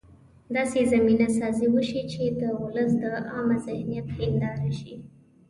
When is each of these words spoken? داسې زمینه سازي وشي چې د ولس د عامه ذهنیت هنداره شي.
داسې 0.55 0.79
زمینه 0.93 1.27
سازي 1.39 1.67
وشي 1.75 2.01
چې 2.11 2.23
د 2.39 2.41
ولس 2.61 2.91
د 3.03 3.03
عامه 3.31 3.57
ذهنیت 3.65 4.07
هنداره 4.19 4.71
شي. 4.79 4.93